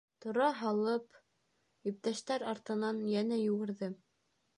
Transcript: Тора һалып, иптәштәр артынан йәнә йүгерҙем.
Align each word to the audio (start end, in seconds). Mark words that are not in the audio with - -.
Тора 0.23 0.45
һалып, 0.59 1.19
иптәштәр 1.91 2.45
артынан 2.53 3.03
йәнә 3.13 3.39
йүгерҙем. 3.43 3.95